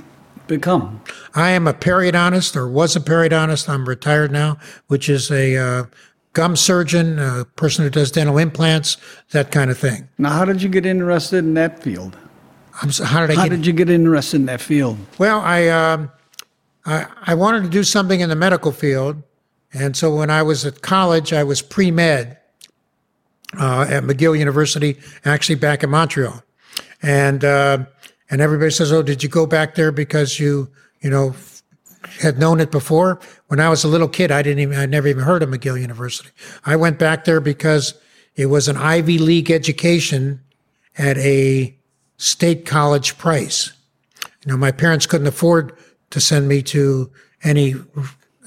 become? 0.46 1.00
I 1.34 1.48
am 1.52 1.66
a 1.66 1.72
periodontist 1.72 2.54
or 2.54 2.68
was 2.68 2.94
a 2.94 3.00
periodontist. 3.00 3.66
I'm 3.66 3.88
retired 3.88 4.30
now, 4.30 4.58
which 4.88 5.08
is 5.08 5.30
a 5.30 5.56
uh, 5.56 5.84
gum 6.34 6.54
surgeon, 6.54 7.18
a 7.18 7.46
person 7.56 7.82
who 7.82 7.88
does 7.88 8.10
dental 8.10 8.36
implants, 8.36 8.98
that 9.30 9.52
kind 9.52 9.70
of 9.70 9.78
thing. 9.78 10.06
Now, 10.18 10.32
how 10.32 10.44
did 10.44 10.60
you 10.60 10.68
get 10.68 10.84
interested 10.84 11.38
in 11.38 11.54
that 11.54 11.82
field? 11.82 12.14
So, 12.90 13.04
how 13.04 13.26
did 13.26 13.30
I 13.30 13.36
How 13.36 13.44
get 13.44 13.56
did 13.56 13.66
you 13.66 13.72
get 13.72 13.88
interested 13.88 14.36
in 14.36 14.44
that 14.44 14.60
field? 14.60 14.98
Well, 15.16 15.40
I, 15.40 15.68
um, 15.68 16.10
I 16.84 17.06
I 17.22 17.34
wanted 17.36 17.62
to 17.62 17.70
do 17.70 17.82
something 17.82 18.20
in 18.20 18.28
the 18.28 18.36
medical 18.36 18.70
field, 18.70 19.22
and 19.72 19.96
so 19.96 20.14
when 20.14 20.28
I 20.28 20.42
was 20.42 20.66
at 20.66 20.82
college, 20.82 21.32
I 21.32 21.42
was 21.42 21.62
pre 21.62 21.90
med 21.90 22.36
uh, 23.58 23.86
at 23.88 24.04
McGill 24.04 24.38
University, 24.38 24.98
actually 25.24 25.56
back 25.56 25.82
in 25.82 25.90
Montreal, 25.90 26.42
and 27.02 27.44
uh, 27.44 27.84
and 28.30 28.40
everybody 28.40 28.70
says, 28.70 28.92
"Oh, 28.92 29.02
did 29.02 29.22
you 29.22 29.28
go 29.28 29.46
back 29.46 29.74
there 29.74 29.92
because 29.92 30.38
you 30.38 30.68
you 31.00 31.10
know 31.10 31.34
had 32.20 32.38
known 32.38 32.60
it 32.60 32.70
before?" 32.70 33.20
When 33.48 33.60
I 33.60 33.68
was 33.68 33.84
a 33.84 33.88
little 33.88 34.08
kid, 34.08 34.30
I 34.30 34.42
didn't 34.42 34.60
even 34.60 34.78
I 34.78 34.86
never 34.86 35.08
even 35.08 35.24
heard 35.24 35.42
of 35.42 35.48
McGill 35.48 35.80
University. 35.80 36.30
I 36.64 36.76
went 36.76 36.98
back 36.98 37.24
there 37.24 37.40
because 37.40 37.94
it 38.36 38.46
was 38.46 38.68
an 38.68 38.76
Ivy 38.76 39.18
League 39.18 39.50
education 39.50 40.40
at 40.98 41.16
a 41.18 41.76
state 42.16 42.66
college 42.66 43.18
price. 43.18 43.72
You 44.44 44.52
know, 44.52 44.58
my 44.58 44.72
parents 44.72 45.06
couldn't 45.06 45.26
afford 45.26 45.76
to 46.10 46.20
send 46.20 46.48
me 46.48 46.62
to 46.62 47.10
any 47.42 47.74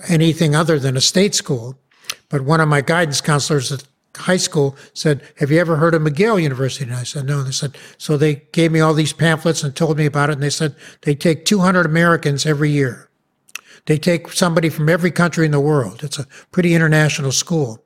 anything 0.08 0.56
other 0.56 0.80
than 0.80 0.98
a 0.98 1.02
state 1.02 1.36
school. 1.36 1.78
But 2.30 2.42
one 2.42 2.62
of 2.62 2.68
my 2.68 2.82
guidance 2.82 3.22
counselors 3.22 3.86
high 4.18 4.38
school 4.38 4.76
said, 4.94 5.22
"Have 5.38 5.52
you 5.52 5.60
ever 5.60 5.78
heard 5.78 5.94
of 5.94 6.02
McGill 6.02 6.42
University?" 6.42 6.86
And 6.86 6.94
I 6.94 7.04
said, 7.04 7.26
"No." 7.26 7.40
And 7.40 7.48
they 7.48 7.52
said, 7.52 7.78
so 7.98 8.18
they 8.18 8.36
gave 8.52 8.72
me 8.72 8.80
all 8.80 8.94
these 8.94 9.14
pamphlets 9.14 9.64
and 9.64 9.76
told 9.76 9.98
me 9.98 10.06
about 10.06 10.30
it. 10.30 10.34
And 10.34 10.44
they 10.44 10.50
said 10.50 10.76
they 11.02 11.16
take 11.16 11.46
200 11.46 11.86
Americans 11.86 12.46
every 12.46 12.70
year. 12.70 13.10
They 13.86 13.98
take 13.98 14.32
somebody 14.32 14.70
from 14.70 14.90
every 14.90 15.12
country 15.12 15.46
in 15.46 15.52
the 15.52 15.60
world. 15.60 16.04
It's 16.04 16.20
a 16.20 16.28
pretty 16.52 16.74
international 16.74 17.32
school, 17.32 17.84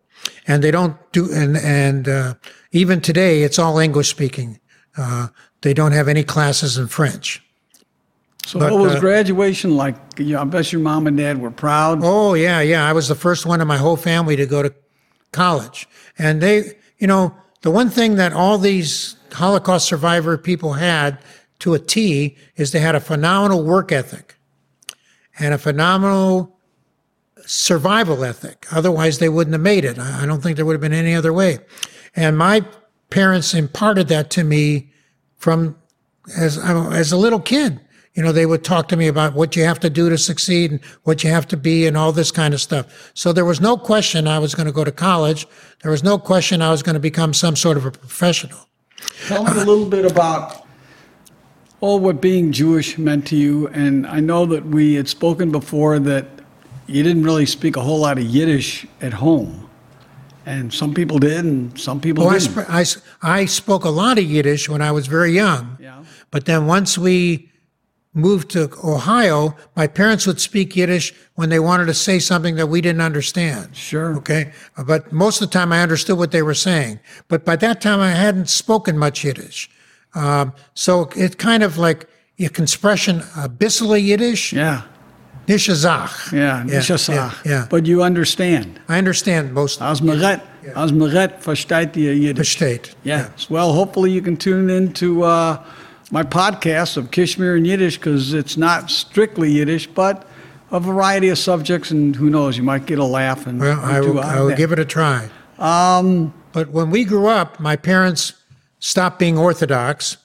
and 0.48 0.64
they 0.64 0.72
don't 0.72 0.96
do 1.12 1.32
and 1.32 1.58
and 1.58 2.10
uh, 2.10 2.34
even 2.72 3.02
today 3.02 3.44
it's 3.44 3.60
all 3.60 3.78
English 3.78 4.10
speaking. 4.10 4.60
Uh, 4.98 5.28
they 5.62 5.74
don't 5.74 5.92
have 5.92 6.08
any 6.08 6.24
classes 6.24 6.78
in 6.78 6.88
French. 6.88 7.42
So, 8.46 8.60
But, 8.60 8.74
what 8.74 8.82
was 8.82 8.96
uh, 8.96 9.00
graduation 9.00 9.78
like? 9.78 9.96
You 10.18 10.34
know, 10.34 10.42
I 10.42 10.44
bet 10.46 10.72
your 10.72 10.82
mom 10.82 11.06
and 11.08 11.16
dad 11.16 11.40
were 11.40 11.52
proud. 11.52 12.00
Oh 12.02 12.34
yeah, 12.34 12.62
yeah. 12.62 12.88
I 12.88 12.94
was 12.94 13.08
the 13.08 13.16
first 13.16 13.46
one 13.46 13.62
in 13.62 13.68
my 13.68 13.78
whole 13.78 13.98
family 13.98 14.36
to 14.36 14.46
go 14.46 14.64
to 14.64 14.74
college, 15.32 15.88
and 16.18 16.42
they, 16.42 16.78
you 16.98 17.08
know, 17.08 17.36
the 17.62 17.72
one 17.72 17.90
thing 17.90 18.16
that 18.16 18.34
all 18.34 18.58
these 18.58 19.16
Holocaust 19.32 19.88
survivor 19.88 20.38
people 20.38 20.74
had 20.74 21.20
to 21.60 21.74
a 21.74 21.80
T 21.80 22.36
is 22.56 22.72
they 22.72 22.80
had 22.80 22.96
a 22.96 23.00
phenomenal 23.00 23.64
work 23.64 23.92
ethic 23.92 24.36
and 25.40 25.54
a 25.54 25.58
phenomenal 25.58 26.58
survival 27.46 28.24
ethic. 28.24 28.66
Otherwise, 28.72 29.20
they 29.20 29.30
wouldn't 29.30 29.54
have 29.54 29.62
made 29.62 29.86
it. 29.86 30.00
I 30.00 30.26
don't 30.26 30.42
think 30.42 30.56
there 30.56 30.66
would 30.66 30.74
have 30.74 30.82
been 30.82 30.94
any 30.94 31.14
other 31.14 31.34
way. 31.34 31.60
And 32.16 32.38
my 32.38 32.66
parents 33.10 33.54
imparted 33.54 34.08
that 34.10 34.30
to 34.32 34.44
me 34.44 34.92
from 35.38 35.78
as 36.38 36.58
as 36.58 37.12
a 37.12 37.18
little 37.18 37.40
kid. 37.40 37.80
You 38.14 38.22
know, 38.24 38.32
they 38.34 38.46
would 38.46 38.64
talk 38.66 38.90
to 38.90 38.98
me 38.98 39.08
about 39.08 39.34
what 39.36 39.56
you 39.56 39.64
have 39.64 39.80
to 39.80 39.90
do 39.90 40.10
to 40.10 40.18
succeed 40.18 40.72
and 40.72 40.80
what 41.04 41.24
you 41.24 41.30
have 41.30 41.48
to 41.48 41.58
be 41.58 41.88
and 41.88 41.96
all 41.96 42.12
this 42.12 42.30
kind 42.32 42.54
of 42.54 42.60
stuff. 42.60 43.12
So 43.14 43.32
there 43.32 43.46
was 43.46 43.62
no 43.62 43.78
question 43.78 44.28
I 44.28 44.38
was 44.38 44.54
going 44.54 44.66
to 44.66 44.74
go 44.74 44.84
to 44.84 44.92
college. 44.92 45.48
There 45.82 45.92
was 45.92 46.04
no 46.04 46.18
question 46.18 46.62
I 46.62 46.72
was 46.72 46.84
going 46.84 46.96
to 46.96 47.00
become 47.00 47.34
some 47.34 47.56
sort 47.56 47.78
of 47.78 47.86
a 47.86 47.92
professional. 47.92 48.68
Tell 49.28 49.44
me 49.46 49.52
a 49.52 49.56
little 49.56 49.86
bit 49.86 50.06
about 50.06 50.66
all 51.80 52.00
what 52.00 52.20
being 52.22 52.52
Jewish 52.52 52.98
meant 52.98 53.26
to 53.28 53.38
you. 53.38 53.68
And 53.70 54.06
I 54.06 54.20
know 54.20 54.46
that 54.48 54.66
we 54.66 54.96
had 54.96 55.08
spoken 55.08 55.50
before 55.52 55.98
that 56.00 56.26
you 56.88 57.04
didn't 57.04 57.24
really 57.24 57.46
speak 57.46 57.78
a 57.78 57.82
whole 57.82 58.00
lot 58.00 58.18
of 58.18 58.26
Yiddish 58.26 58.86
at 59.00 59.14
home. 59.14 59.70
And 60.46 60.74
some 60.74 60.94
people 60.94 61.18
did, 61.20 61.46
and 61.46 61.80
some 61.80 62.02
people 62.02 62.26
Well, 62.26 62.36
I, 62.36 62.40
didn't. 62.40 62.52
sp- 62.52 62.68
I, 63.24 63.40
I 63.42 63.46
spoke 63.46 63.86
a 63.86 63.90
lot 63.90 64.18
of 64.18 64.26
Yiddish 64.26 64.68
when 64.68 64.82
I 64.82 64.92
was 64.92 65.08
very 65.08 65.32
young. 65.32 65.78
Yeah. 65.80 66.04
But 66.32 66.46
then 66.46 66.66
once 66.66 66.98
we 66.98 67.51
moved 68.14 68.50
to 68.52 68.70
Ohio, 68.84 69.56
my 69.76 69.88
parents 69.88 70.28
would 70.28 70.40
speak 70.42 70.76
Yiddish 70.76 71.14
when 71.36 71.50
they 71.50 71.60
wanted 71.60 71.86
to 71.86 71.94
say 71.94 72.20
something 72.20 72.56
that 72.56 72.68
we 72.68 72.82
didn't 72.82 73.02
understand. 73.02 73.76
Sure. 73.76 74.16
Okay. 74.18 74.52
But 74.86 75.12
most 75.14 75.42
of 75.42 75.50
the 75.50 75.54
time 75.54 75.72
I 75.72 75.82
understood 75.82 76.18
what 76.18 76.32
they 76.32 76.42
were 76.42 76.54
saying. 76.54 77.00
But 77.30 77.46
by 77.46 77.56
that 77.58 77.80
time 77.80 78.00
I 78.02 78.12
hadn't 78.12 78.50
spoken 78.50 78.98
much 78.98 79.24
Yiddish. 79.24 79.70
Um, 80.14 80.52
so 80.74 81.10
it's 81.16 81.36
kind 81.36 81.64
of 81.64 81.78
like 81.78 82.08
a 82.40 82.44
expression, 82.46 83.22
uh, 83.38 83.48
bissele 83.48 84.04
Yiddish, 84.04 84.52
Yeah. 84.52 84.82
nishazach. 85.48 86.32
Yeah. 86.34 86.64
Nishazach. 86.66 87.16
Yeah, 87.46 87.52
yeah. 87.52 87.68
But 87.70 87.86
you 87.86 88.04
understand. 88.04 88.80
I 88.90 88.98
understand 88.98 89.54
most 89.54 89.82
As 89.82 90.02
Meret, 90.02 90.42
as 90.76 90.92
Meret 90.92 91.42
versteht 91.42 91.96
ihr 91.96 92.14
Yiddish. 92.14 92.54
state. 92.54 92.94
Yes. 93.04 93.50
Well, 93.50 93.72
hopefully 93.74 94.12
you 94.12 94.22
can 94.22 94.36
tune 94.38 94.70
into 94.70 95.24
uh, 95.24 95.64
my 96.12 96.24
podcast 96.24 96.98
of 96.98 97.10
Kishmir 97.10 97.56
and 97.56 97.66
Yiddish 97.66 97.98
because 97.98 98.34
it's 98.34 98.58
not 98.58 98.92
strictly 98.92 99.52
Yiddish, 99.52 99.88
but 99.88 100.28
a 100.70 100.80
variety 100.80 101.30
of 101.30 101.38
subjects, 101.38 101.92
and 101.92 102.16
who 102.16 102.30
knows, 102.30 102.58
you 102.58 102.64
might 102.64 102.86
get 102.86 103.00
a 103.00 103.04
laugh 103.04 103.48
and 103.48 103.60
Well, 103.60 103.80
I 103.80 104.00
will, 104.02 104.20
I 104.20 104.40
will 104.42 104.56
give 104.56 104.72
it 104.72 104.80
a 104.80 104.86
try. 104.86 105.30
Um, 105.58 106.34
but 106.52 106.70
when 106.70 106.90
we 106.90 107.04
grew 107.06 107.28
up, 107.28 107.60
my 107.60 107.76
parents 107.76 108.34
stopped 108.80 109.20
being 109.20 109.38
Orthodox. 109.38 110.18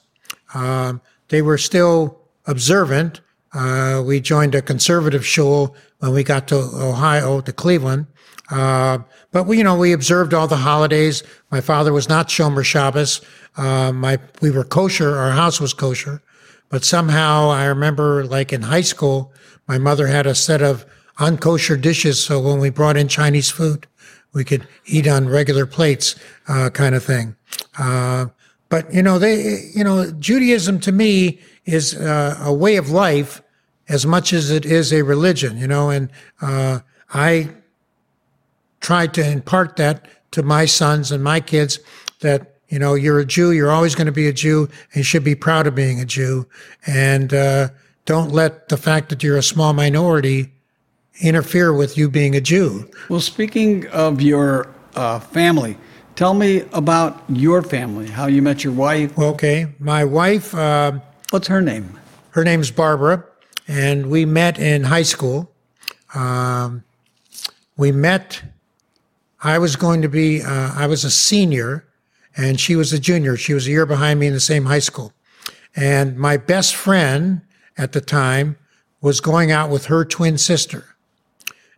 Um, 0.53 1.01
they 1.29 1.41
were 1.41 1.57
still 1.57 2.19
observant. 2.45 3.21
Uh, 3.53 4.03
we 4.05 4.19
joined 4.19 4.55
a 4.55 4.61
conservative 4.61 5.25
shul 5.25 5.75
when 5.99 6.13
we 6.13 6.23
got 6.23 6.47
to 6.49 6.55
Ohio, 6.55 7.41
to 7.41 7.51
Cleveland. 7.53 8.07
Uh, 8.49 8.99
but 9.31 9.45
we, 9.45 9.57
you 9.57 9.63
know, 9.63 9.77
we 9.77 9.91
observed 9.91 10.33
all 10.33 10.47
the 10.47 10.57
holidays. 10.57 11.23
My 11.51 11.59
father 11.59 11.91
was 11.91 12.07
not 12.07 12.29
Shomer 12.29 12.63
Shabbos. 12.63 13.21
Uh, 13.57 13.91
my, 13.91 14.19
we 14.41 14.51
were 14.51 14.63
kosher. 14.63 15.17
Our 15.17 15.31
house 15.31 15.59
was 15.59 15.73
kosher. 15.73 16.21
But 16.69 16.85
somehow 16.85 17.49
I 17.49 17.65
remember 17.65 18.25
like 18.25 18.53
in 18.53 18.61
high 18.61 18.81
school, 18.81 19.33
my 19.67 19.77
mother 19.77 20.07
had 20.07 20.27
a 20.27 20.35
set 20.35 20.61
of 20.61 20.85
unkosher 21.17 21.79
dishes. 21.79 22.23
So 22.23 22.39
when 22.39 22.59
we 22.59 22.69
brought 22.69 22.97
in 22.97 23.07
Chinese 23.07 23.49
food, 23.49 23.87
we 24.33 24.43
could 24.43 24.67
eat 24.85 25.07
on 25.07 25.27
regular 25.27 25.65
plates, 25.65 26.15
uh, 26.47 26.69
kind 26.69 26.93
of 26.93 27.03
thing. 27.03 27.35
Uh, 27.79 28.27
but 28.69 28.93
you 28.93 29.01
know, 29.01 29.17
they, 29.17 29.69
you 29.73 29.83
know, 29.83 30.11
Judaism 30.11 30.79
to 30.81 30.91
me 30.91 31.39
is 31.65 31.95
uh, 31.95 32.37
a 32.41 32.53
way 32.53 32.75
of 32.75 32.89
life 32.89 33.41
as 33.89 34.05
much 34.05 34.33
as 34.33 34.51
it 34.51 34.65
is 34.65 34.91
a 34.91 35.03
religion, 35.03 35.57
you 35.57 35.67
know, 35.67 35.89
and 35.89 36.11
uh, 36.41 36.79
I 37.13 37.49
tried 38.81 39.13
to 39.13 39.25
impart 39.25 39.77
that 39.77 40.05
to 40.31 40.43
my 40.43 40.65
sons 40.65 41.11
and 41.11 41.23
my 41.23 41.39
kids 41.39 41.79
that 42.19 42.56
you 42.69 42.79
know, 42.79 42.95
you're 42.95 43.19
a 43.19 43.25
Jew. 43.25 43.51
You're 43.51 43.71
always 43.71 43.95
going 43.95 44.07
to 44.07 44.11
be 44.11 44.27
a 44.27 44.33
Jew, 44.33 44.69
and 44.91 44.97
you 44.97 45.03
should 45.03 45.23
be 45.23 45.35
proud 45.35 45.67
of 45.67 45.75
being 45.75 45.99
a 45.99 46.05
Jew. 46.05 46.47
And 46.85 47.33
uh, 47.33 47.69
don't 48.05 48.31
let 48.31 48.69
the 48.69 48.77
fact 48.77 49.09
that 49.09 49.23
you're 49.23 49.37
a 49.37 49.43
small 49.43 49.73
minority 49.73 50.51
interfere 51.21 51.73
with 51.73 51.97
you 51.97 52.09
being 52.09 52.35
a 52.35 52.41
Jew. 52.41 52.89
Well, 53.09 53.21
speaking 53.21 53.87
of 53.87 54.21
your 54.21 54.73
uh, 54.95 55.19
family, 55.19 55.77
tell 56.15 56.33
me 56.33 56.63
about 56.73 57.23
your 57.29 57.61
family. 57.61 58.07
How 58.07 58.27
you 58.27 58.41
met 58.41 58.63
your 58.63 58.73
wife? 58.73 59.17
Okay, 59.17 59.67
my 59.79 60.03
wife. 60.03 60.53
Uh, 60.53 60.99
What's 61.29 61.47
her 61.47 61.61
name? 61.61 61.99
Her 62.31 62.43
name's 62.43 62.71
Barbara, 62.71 63.23
and 63.67 64.09
we 64.09 64.25
met 64.25 64.59
in 64.59 64.83
high 64.83 65.03
school. 65.03 65.51
Um, 66.13 66.83
we 67.77 67.91
met. 67.91 68.43
I 69.41 69.57
was 69.57 69.75
going 69.75 70.01
to 70.01 70.09
be. 70.09 70.41
Uh, 70.41 70.73
I 70.75 70.87
was 70.87 71.03
a 71.03 71.11
senior 71.11 71.86
and 72.37 72.59
she 72.59 72.75
was 72.75 72.93
a 72.93 72.99
junior. 72.99 73.35
She 73.35 73.53
was 73.53 73.67
a 73.67 73.71
year 73.71 73.87
behind 73.87 74.19
me 74.19 74.27
in 74.27 74.33
the 74.33 74.39
same 74.39 74.65
high 74.65 74.79
school. 74.79 75.11
And 75.75 76.17
my 76.17 76.37
best 76.37 76.75
friend 76.75 77.41
at 77.77 77.91
the 77.91 78.01
time 78.01 78.57
was 79.01 79.19
going 79.19 79.51
out 79.51 79.69
with 79.69 79.85
her 79.87 80.05
twin 80.05 80.37
sister. 80.37 80.85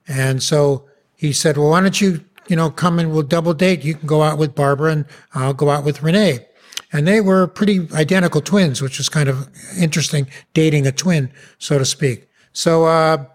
And 0.08 0.44
so 0.44 0.88
he 1.16 1.32
said, 1.32 1.58
Well, 1.58 1.70
why 1.70 1.82
don't 1.82 2.00
you, 2.00 2.24
you 2.48 2.56
know, 2.56 2.70
come 2.70 3.00
and 3.00 3.12
we'll 3.12 3.24
double 3.24 3.54
date? 3.54 3.84
You 3.84 3.96
can 3.96 4.08
go 4.08 4.22
out 4.22 4.38
with 4.38 4.54
Barbara 4.54 4.92
and 4.92 5.06
I'll 5.34 5.54
go 5.54 5.70
out 5.70 5.84
with 5.86 6.04
Renee. 6.04 6.46
And 6.92 7.08
they 7.08 7.22
were 7.22 7.48
pretty 7.48 7.88
identical 7.94 8.42
twins, 8.42 8.82
which 8.82 8.98
was 8.98 9.10
kind 9.10 9.30
of 9.30 9.48
interesting, 9.78 10.28
dating 10.54 10.88
a 10.88 10.92
twin, 10.92 11.32
so 11.60 11.78
to 11.78 11.86
speak. 11.86 12.28
So 12.52 12.86
uh, 12.86 13.26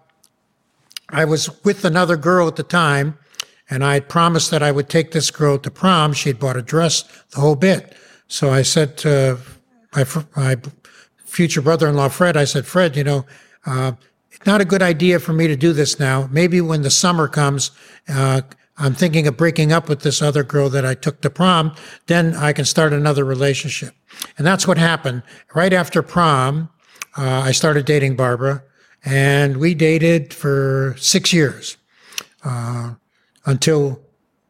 I 1.11 1.25
was 1.25 1.63
with 1.63 1.85
another 1.85 2.17
girl 2.17 2.49
at 2.49 2.57
the 2.57 2.65
time 2.65 3.17
and 3.71 3.85
I 3.85 3.95
had 3.95 4.09
promised 4.09 4.51
that 4.51 4.63
I 4.63 4.71
would 4.71 4.89
take 4.89 5.13
this 5.13 5.31
girl 5.31 5.59
to 5.59 5.71
prom. 5.71 6.13
She 6.13 6.29
had 6.29 6.39
bought 6.39 6.57
a 6.57 6.63
dress, 6.63 7.03
the 7.31 7.41
whole 7.41 7.57
bit. 7.57 7.95
So 8.29 8.51
I 8.51 8.63
said 8.63 8.97
to 8.99 9.39
my, 9.95 10.05
my 10.37 10.57
future 11.25 11.63
brother-in-law, 11.63 12.09
Fred, 12.09 12.37
I 12.37 12.45
said, 12.45 12.67
Fred, 12.67 12.97
you 12.97 13.05
know, 13.05 13.27
uh, 13.67 13.93
it's 14.31 14.47
not 14.47 14.61
a 14.61 14.65
good 14.65 14.83
idea 14.83 15.19
for 15.19 15.33
me 15.33 15.47
to 15.47 15.57
do 15.57 15.73
this 15.73 15.99
now. 15.99 16.29
Maybe 16.31 16.61
when 16.61 16.83
the 16.83 16.91
summer 16.91 17.29
comes, 17.29 17.71
uh, 18.09 18.43
I'm 18.77 18.95
thinking 18.95 19.27
of 19.27 19.37
breaking 19.37 19.73
up 19.73 19.89
with 19.89 20.03
this 20.03 20.21
other 20.21 20.43
girl 20.43 20.69
that 20.71 20.85
I 20.85 20.95
took 20.95 21.21
to 21.21 21.31
prom. 21.31 21.75
Then 22.07 22.35
I 22.35 22.53
can 22.53 22.65
start 22.65 22.93
another 22.93 23.25
relationship. 23.25 23.95
And 24.37 24.47
that's 24.47 24.67
what 24.67 24.79
happened. 24.79 25.23
Right 25.55 25.73
after 25.73 26.03
prom, 26.03 26.71
uh, 27.17 27.43
I 27.45 27.53
started 27.53 27.87
dating 27.87 28.17
Barbara 28.17 28.65
and 29.05 29.59
we 29.59 29.75
dated 29.75 30.35
for 30.35 30.97
six 30.99 31.33
years. 31.33 31.77
Uh, 32.43 32.95
until 33.47 34.01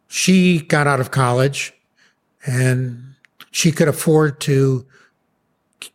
she 0.09 0.61
got 0.61 0.87
out 0.87 1.01
of 1.01 1.11
college 1.11 1.73
and 2.47 3.15
she 3.51 3.73
could 3.73 3.89
afford 3.89 4.41
to 4.41 4.87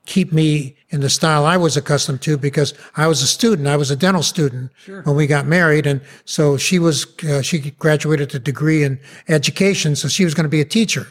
keep 0.06 0.32
me 0.32 0.76
in 0.90 1.02
the 1.02 1.10
style 1.10 1.46
I 1.46 1.58
was 1.58 1.78
accustomed 1.78 2.22
to 2.24 2.38
because 2.38 2.74
I 2.98 3.08
was 3.08 3.22
a 3.22 3.28
student. 3.28 3.68
I 3.68 3.78
was 3.78 3.92
a 3.92 3.96
dental 3.96 4.24
student 4.24 4.72
sure. 4.84 5.04
when 5.04 5.16
we 5.16 5.28
got 5.28 5.46
married. 5.46 5.86
And 5.86 6.02
so 6.26 6.58
she 6.58 6.80
was, 6.80 7.06
uh, 7.24 7.42
she 7.42 7.72
graduated 7.72 8.34
a 8.34 8.40
degree 8.40 8.84
in 8.84 9.00
education. 9.28 9.96
So 9.96 10.08
she 10.08 10.26
was 10.26 10.34
going 10.34 10.46
to 10.46 10.50
be 10.50 10.62
a 10.62 10.66
teacher. 10.66 11.08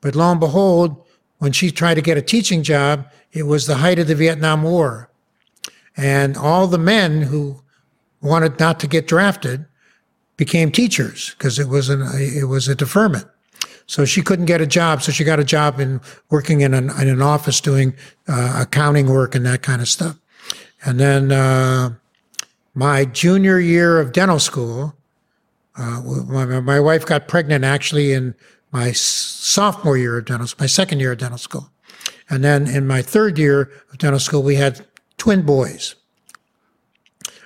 But 0.00 0.14
lo 0.14 0.30
and 0.30 0.40
behold, 0.40 1.04
when 1.38 1.52
she 1.52 1.70
tried 1.70 1.94
to 1.94 2.02
get 2.02 2.16
a 2.16 2.22
teaching 2.22 2.62
job, 2.62 3.10
it 3.32 3.44
was 3.44 3.66
the 3.66 3.76
height 3.76 3.98
of 3.98 4.06
the 4.06 4.14
Vietnam 4.14 4.62
War. 4.62 5.10
And 5.96 6.36
all 6.36 6.66
the 6.66 6.78
men 6.78 7.22
who 7.22 7.62
wanted 8.20 8.58
not 8.58 8.80
to 8.80 8.86
get 8.86 9.06
drafted 9.06 9.66
became 10.36 10.70
teachers 10.70 11.34
because 11.38 11.58
it 11.58 11.68
was 11.68 11.88
an 11.88 12.02
it 12.14 12.48
was 12.48 12.68
a 12.68 12.74
deferment. 12.74 13.26
So 13.86 14.04
she 14.04 14.22
couldn't 14.22 14.46
get 14.46 14.60
a 14.60 14.66
job, 14.66 15.02
so 15.02 15.12
she 15.12 15.24
got 15.24 15.38
a 15.38 15.44
job 15.44 15.78
in 15.78 16.00
working 16.30 16.62
in 16.62 16.72
an 16.74 16.90
in 17.00 17.08
an 17.08 17.22
office 17.22 17.60
doing 17.60 17.94
uh, 18.28 18.60
accounting 18.62 19.08
work 19.08 19.34
and 19.34 19.44
that 19.46 19.62
kind 19.62 19.82
of 19.82 19.88
stuff. 19.88 20.18
And 20.84 20.98
then 20.98 21.32
uh, 21.32 21.94
my 22.74 23.04
junior 23.04 23.58
year 23.58 24.00
of 24.00 24.12
dental 24.12 24.38
school, 24.38 24.94
uh, 25.76 26.02
my, 26.02 26.60
my 26.60 26.80
wife 26.80 27.06
got 27.06 27.28
pregnant 27.28 27.64
actually 27.64 28.12
in 28.12 28.34
my 28.72 28.92
sophomore 28.92 29.96
year 29.96 30.18
of 30.18 30.24
dental, 30.24 30.48
my 30.58 30.66
second 30.66 31.00
year 31.00 31.12
of 31.12 31.18
dental 31.18 31.38
school, 31.38 31.70
and 32.28 32.42
then 32.42 32.66
in 32.66 32.86
my 32.86 33.02
third 33.02 33.38
year 33.38 33.70
of 33.92 33.98
dental 33.98 34.20
school 34.20 34.42
we 34.42 34.56
had 34.56 34.84
twin 35.18 35.42
boys. 35.42 35.94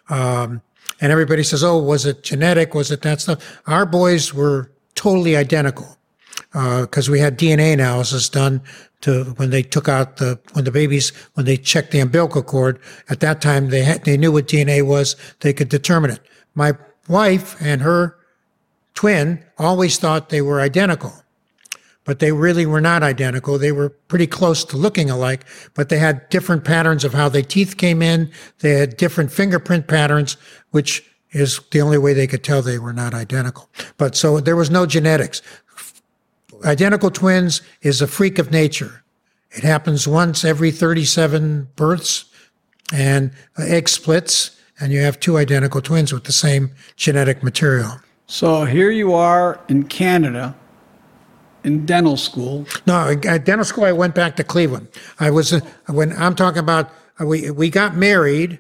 Um, 0.09 0.63
and 1.01 1.13
everybody 1.13 1.43
says, 1.43 1.63
"Oh, 1.63 1.79
was 1.79 2.07
it 2.07 2.23
genetic? 2.23 2.75
Was 2.75 2.91
it 2.91 3.03
that 3.03 3.21
stuff?" 3.21 3.61
Our 3.67 3.87
boys 3.87 4.35
were 4.35 4.71
totally 4.95 5.37
identical 5.37 5.97
because 6.53 7.09
uh, 7.09 7.13
we 7.13 7.21
had 7.21 7.39
DNA 7.39 7.73
analysis 7.73 8.29
done 8.29 8.63
to 9.01 9.25
when 9.37 9.51
they 9.51 9.63
took 9.63 9.89
out 9.89 10.17
the 10.17 10.39
when 10.53 10.65
the 10.65 10.73
babies 10.73 11.11
when 11.35 11.47
they 11.47 11.57
checked 11.57 11.91
the 11.93 12.01
umbilical 12.01 12.43
cord. 12.43 12.79
At 13.09 13.21
that 13.21 13.41
time, 13.41 13.71
they 13.71 13.83
had, 13.83 14.05
they 14.05 14.17
knew 14.17 14.33
what 14.33 14.49
DNA 14.49 14.85
was. 14.85 15.17
They 15.41 15.53
could 15.53 15.69
determine 15.69 16.11
it. 16.11 16.21
My 16.55 16.73
wife 17.09 17.57
and 17.61 17.83
her 17.83 18.17
twin 18.95 19.45
always 19.59 19.99
thought 19.99 20.29
they 20.29 20.43
were 20.43 20.61
identical 20.61 21.13
but 22.09 22.21
they 22.21 22.33
really 22.33 22.65
were 22.65 22.81
not 22.81 23.03
identical. 23.03 23.59
They 23.59 23.71
were 23.71 23.91
pretty 23.91 24.27
close 24.27 24.65
to 24.65 24.79
looking 24.79 25.11
alike, 25.11 25.45
but 25.75 25.91
they 25.91 25.99
had 25.99 26.27
different 26.31 26.65
patterns 26.65 27.05
of 27.05 27.13
how 27.13 27.29
their 27.29 27.43
teeth 27.43 27.77
came 27.77 28.01
in. 28.01 28.31
They 28.61 28.71
had 28.71 28.97
different 28.97 29.31
fingerprint 29.31 29.89
patterns, 29.89 30.39
which 30.71 31.05
is 31.33 31.61
the 31.71 31.83
only 31.83 31.99
way 31.99 32.15
they 32.15 32.27
could 32.27 32.43
tell 32.43 32.63
they 32.63 32.79
were 32.79 32.95
not 32.95 33.13
identical. 33.13 33.69
But 33.99 34.17
so 34.17 34.41
there 34.41 34.57
was 34.57 34.71
no 34.71 34.87
genetics. 34.87 35.43
Identical 36.65 37.11
twins 37.11 37.61
is 37.83 38.01
a 38.01 38.07
freak 38.07 38.39
of 38.39 38.51
nature. 38.51 39.05
It 39.51 39.63
happens 39.63 40.09
once 40.09 40.47
every 40.47 40.71
37 40.71 41.69
births 41.77 42.25
and 42.91 43.33
egg 43.59 43.87
splits 43.87 44.59
and 44.81 44.95
you 44.95 45.01
have 45.01 45.21
two 45.21 45.37
identical 45.37 45.83
twins 45.83 46.15
with 46.15 46.25
the 46.25 46.33
same 46.33 46.71
genetic 46.97 47.43
material. 47.43 48.01
So 48.29 48.65
here 48.65 48.91
you 48.91 49.13
are 49.13 49.61
in 49.69 49.85
Canada 49.85 50.55
in 51.65 51.87
dental 51.87 52.17
school? 52.17 52.67
No, 52.87 53.17
at 53.25 53.45
dental 53.45 53.65
school, 53.65 53.85
I 53.85 53.93
went 53.93 54.15
back 54.15 54.37
to 54.37 54.45
Cleveland. 54.45 54.89
I 55.21 55.31
was 55.31 55.53
uh, 55.53 55.61
when 55.87 56.13
I'm 56.13 56.35
talking 56.35 56.61
about 56.61 56.91
uh, 57.21 57.27
we 57.27 57.51
we 57.51 57.71
got 57.71 57.97
married, 57.97 58.59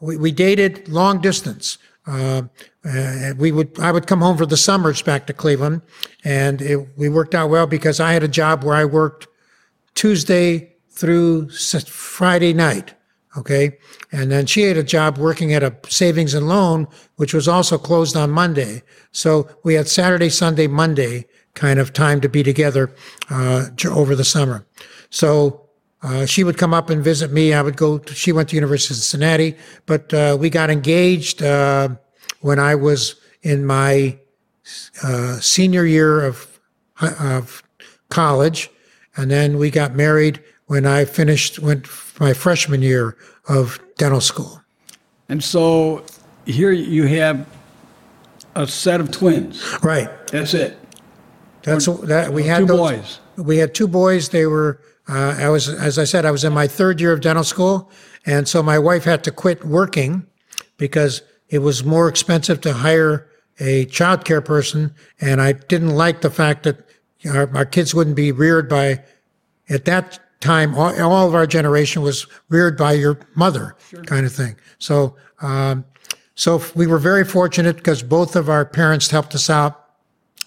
we, 0.00 0.16
we 0.16 0.32
dated 0.32 0.88
long 0.88 1.20
distance. 1.20 1.78
Uh, 2.06 2.42
uh, 2.84 3.34
we 3.36 3.52
would 3.52 3.78
I 3.78 3.92
would 3.92 4.06
come 4.06 4.20
home 4.20 4.36
for 4.36 4.46
the 4.46 4.56
summers 4.56 5.02
back 5.02 5.26
to 5.26 5.32
Cleveland, 5.32 5.82
and 6.24 6.62
it, 6.62 6.88
we 6.96 7.08
worked 7.08 7.34
out 7.34 7.50
well 7.50 7.66
because 7.66 8.00
I 8.00 8.12
had 8.12 8.22
a 8.22 8.28
job 8.28 8.64
where 8.64 8.76
I 8.76 8.84
worked 8.84 9.28
Tuesday 9.94 10.74
through 10.90 11.50
Friday 11.50 12.52
night. 12.52 12.94
Okay, 13.36 13.78
and 14.10 14.32
then 14.32 14.46
she 14.46 14.62
had 14.62 14.76
a 14.76 14.82
job 14.82 15.16
working 15.16 15.52
at 15.52 15.62
a 15.62 15.76
savings 15.88 16.34
and 16.34 16.48
loan, 16.48 16.88
which 17.16 17.32
was 17.32 17.46
also 17.46 17.78
closed 17.78 18.16
on 18.16 18.30
Monday. 18.30 18.82
So 19.12 19.48
we 19.62 19.74
had 19.74 19.86
Saturday, 19.86 20.30
Sunday, 20.30 20.66
Monday 20.66 21.26
kind 21.54 21.78
of 21.78 21.92
time 21.92 22.20
to 22.20 22.28
be 22.28 22.42
together 22.42 22.94
uh, 23.30 23.66
over 23.88 24.14
the 24.14 24.24
summer. 24.24 24.66
So 25.10 25.68
uh, 26.02 26.24
she 26.26 26.44
would 26.44 26.56
come 26.56 26.72
up 26.72 26.90
and 26.90 27.02
visit 27.02 27.30
me. 27.30 27.52
I 27.52 27.62
would 27.62 27.76
go. 27.76 27.98
To, 27.98 28.14
she 28.14 28.32
went 28.32 28.48
to 28.50 28.56
University 28.56 28.94
of 28.94 28.98
Cincinnati, 28.98 29.56
but 29.86 30.12
uh, 30.14 30.36
we 30.40 30.48
got 30.48 30.70
engaged 30.70 31.42
uh, 31.42 31.90
when 32.40 32.58
I 32.58 32.74
was 32.74 33.16
in 33.42 33.66
my 33.66 34.18
uh, 35.02 35.38
senior 35.40 35.84
year 35.84 36.24
of 36.24 36.58
of 37.00 37.62
college, 38.08 38.70
and 39.16 39.30
then 39.30 39.58
we 39.58 39.70
got 39.70 39.94
married 39.94 40.42
when 40.66 40.86
I 40.86 41.04
finished 41.04 41.58
went 41.58 41.86
my 42.18 42.32
freshman 42.32 42.80
year 42.82 43.16
of 43.48 43.78
dental 43.96 44.20
school. 44.20 44.62
And 45.28 45.42
so 45.44 46.04
here 46.46 46.72
you 46.72 47.06
have 47.06 47.46
a 48.54 48.66
set 48.66 49.00
of 49.00 49.10
twins. 49.10 49.62
Right. 49.82 50.08
That's 50.28 50.54
it. 50.54 50.79
That's 51.62 51.86
that 51.86 52.32
we 52.32 52.44
had 52.44 52.60
Two 52.60 52.66
those- 52.66 52.78
boys. 52.78 53.18
We 53.36 53.58
had 53.58 53.74
two 53.74 53.88
boys. 53.88 54.28
They 54.28 54.46
were. 54.46 54.80
Uh, 55.08 55.34
I 55.38 55.48
was, 55.48 55.68
as 55.68 55.98
I 55.98 56.04
said, 56.04 56.24
I 56.24 56.30
was 56.30 56.44
in 56.44 56.52
my 56.52 56.66
third 56.68 57.00
year 57.00 57.12
of 57.12 57.20
dental 57.20 57.42
school, 57.44 57.90
and 58.26 58.46
so 58.46 58.62
my 58.62 58.78
wife 58.78 59.04
had 59.04 59.24
to 59.24 59.30
quit 59.32 59.64
working 59.64 60.26
because 60.76 61.22
it 61.48 61.58
was 61.60 61.82
more 61.82 62.06
expensive 62.08 62.60
to 62.60 62.72
hire 62.72 63.26
a 63.58 63.86
child 63.86 64.24
care 64.24 64.40
person, 64.40 64.94
and 65.20 65.40
I 65.42 65.52
didn't 65.52 65.90
like 65.96 66.20
the 66.20 66.30
fact 66.30 66.62
that 66.62 66.86
our, 67.28 67.50
our 67.56 67.64
kids 67.64 67.94
wouldn't 67.94 68.16
be 68.16 68.30
reared 68.32 68.68
by. 68.68 69.02
At 69.68 69.84
that 69.84 70.18
time, 70.40 70.74
all, 70.74 71.00
all 71.00 71.28
of 71.28 71.34
our 71.34 71.46
generation 71.46 72.02
was 72.02 72.26
reared 72.48 72.76
by 72.76 72.92
your 72.92 73.18
mother, 73.34 73.76
kind 74.06 74.26
of 74.26 74.32
thing. 74.32 74.56
So, 74.78 75.16
um, 75.40 75.84
so 76.34 76.62
we 76.74 76.86
were 76.86 76.98
very 76.98 77.24
fortunate 77.24 77.76
because 77.76 78.02
both 78.02 78.34
of 78.36 78.48
our 78.48 78.64
parents 78.64 79.10
helped 79.10 79.34
us 79.34 79.48
out 79.50 79.84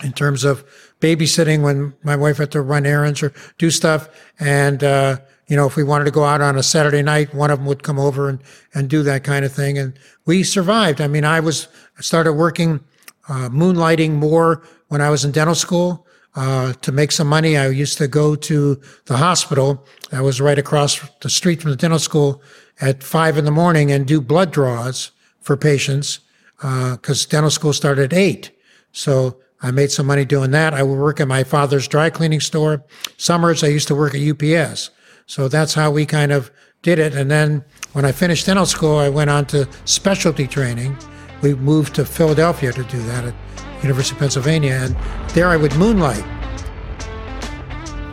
in 0.04 0.12
terms 0.12 0.44
of 0.44 0.66
babysitting 1.04 1.62
when 1.62 1.94
my 2.02 2.16
wife 2.16 2.38
had 2.38 2.52
to 2.52 2.62
run 2.62 2.86
errands 2.86 3.22
or 3.22 3.34
do 3.58 3.70
stuff. 3.70 4.08
And, 4.40 4.84
uh, 4.84 5.18
you 5.48 5.58
know, 5.58 5.68
if 5.68 5.76
we 5.76 5.84
wanted 5.84 6.06
to 6.06 6.12
go 6.12 6.24
out 6.24 6.40
on 6.40 6.58
a 6.58 6.64
Saturday 6.64 7.02
night, 7.02 7.36
one 7.36 7.52
of 7.52 7.60
them 7.60 7.68
would 7.68 7.84
come 7.84 8.00
over 8.00 8.30
and, 8.30 8.40
and 8.74 8.90
do 8.90 9.04
that 9.04 9.26
kind 9.26 9.44
of 9.44 9.52
thing. 9.52 9.78
And 9.78 10.00
we 10.26 10.44
survived. 10.44 11.02
I 11.02 11.08
mean, 11.08 11.26
I 11.26 11.42
was, 11.42 11.68
I 11.98 12.02
started 12.02 12.34
working, 12.34 12.80
uh, 13.28 13.50
moonlighting 13.50 14.12
more 14.12 14.64
when 14.88 15.02
I 15.02 15.10
was 15.10 15.26
in 15.26 15.32
dental 15.32 15.56
school. 15.56 16.08
Uh, 16.36 16.74
to 16.82 16.92
make 16.92 17.12
some 17.12 17.28
money, 17.28 17.58
I 17.58 17.68
used 17.68 18.00
to 18.00 18.08
go 18.08 18.36
to 18.36 18.82
the 19.06 19.18
hospital 19.18 19.86
that 20.10 20.24
was 20.24 20.42
right 20.42 20.58
across 20.58 21.00
the 21.20 21.30
street 21.30 21.62
from 21.62 21.70
the 21.72 21.78
dental 21.78 22.00
school 22.00 22.42
at 22.82 23.04
five 23.04 23.38
in 23.38 23.46
the 23.46 23.52
morning 23.52 23.92
and 23.92 24.08
do 24.08 24.20
blood 24.20 24.52
draws 24.52 25.12
for 25.42 25.56
patients 25.56 26.22
because 26.58 27.28
dental 27.28 27.52
school 27.52 27.74
started 27.74 28.14
at 28.14 28.18
eight. 28.18 28.50
So 28.94 29.43
I 29.64 29.72
made 29.72 29.92
some 29.92 30.06
money 30.06 30.26
doing 30.26 30.52
that. 30.52 30.74
I 30.74 30.84
would 30.84 31.00
work 31.00 31.20
at 31.20 31.28
my 31.28 31.44
father's 31.44 31.88
dry 31.88 32.10
cleaning 32.10 32.42
store. 32.42 32.84
Summers, 33.18 33.64
I 33.64 33.68
used 33.68 33.88
to 33.88 33.96
work 33.96 34.14
at 34.14 34.22
UPS. 34.22 34.90
So 35.26 35.48
that's 35.48 35.74
how 35.74 35.90
we 35.90 36.06
kind 36.06 36.34
of 36.34 36.52
did 36.82 37.00
it. 37.00 37.16
And 37.16 37.32
then 37.32 37.64
when 37.94 38.04
I 38.04 38.12
finished 38.12 38.46
dental 38.46 38.66
school, 38.66 38.98
I 38.98 39.08
went 39.08 39.30
on 39.30 39.46
to 39.48 39.68
specialty 39.86 40.48
training. 40.48 40.98
We 41.42 41.56
moved 41.56 41.96
to 41.96 42.06
Philadelphia 42.06 42.74
to 42.74 42.84
do 42.84 43.02
that 43.04 43.24
at 43.24 43.34
University 43.82 44.16
of 44.16 44.20
Pennsylvania. 44.20 44.74
And 44.74 44.96
there 45.30 45.48
I 45.48 45.56
would 45.56 45.76
moonlight. 45.76 46.26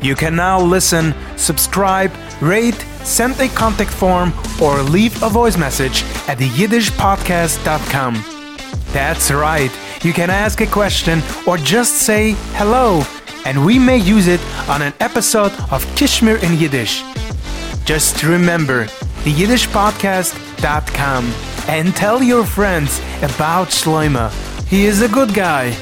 You 0.03 0.15
can 0.15 0.35
now 0.37 0.61
listen, 0.61 1.15
subscribe, 1.37 2.13
rate, 2.41 2.81
send 3.05 3.39
a 3.41 3.49
contact 3.49 3.91
form, 3.91 4.33
or 4.63 4.83
leave 4.83 5.23
a 5.23 5.29
voice 5.29 5.59
message 5.59 6.05
at 6.27 6.39
the 6.39 6.49
theyiddishpodcast.com. 6.49 8.25
That's 8.93 9.31
right, 9.31 9.71
you 10.03 10.13
can 10.13 10.31
ask 10.31 10.61
a 10.61 10.67
question 10.67 11.23
or 11.47 11.57
just 11.57 12.03
say 12.03 12.35
hello, 12.55 13.03
and 13.45 13.65
we 13.65 13.79
may 13.79 13.99
use 13.99 14.27
it 14.29 14.41
on 14.69 14.83
an 14.83 14.93
episode 15.01 15.53
of 15.71 15.85
Kishmir 15.97 16.43
in 16.43 16.59
Yiddish. 16.59 17.03
Just 17.85 18.23
remember 18.23 18.87
theyiddishpodcast.com 19.25 21.25
and 21.69 21.95
tell 21.95 22.23
your 22.23 22.45
friends 22.45 23.01
about 23.23 23.69
Schloymeh. 23.69 24.31
He 24.67 24.87
is 24.87 25.03
a 25.03 25.09
good 25.09 25.35
guy. 25.35 25.77